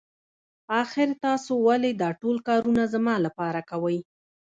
[0.81, 3.99] آخر تاسو ولې دا ټول کارونه زما لپاره کوئ.